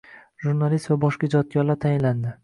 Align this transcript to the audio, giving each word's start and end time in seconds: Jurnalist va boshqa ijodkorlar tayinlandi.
Jurnalist 0.45 0.87
va 0.91 0.97
boshqa 1.03 1.29
ijodkorlar 1.29 1.77
tayinlandi. 1.85 2.33